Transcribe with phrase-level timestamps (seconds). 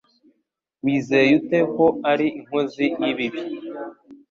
[0.83, 3.41] Wizeye ute ko ari inkozi y'ibibi?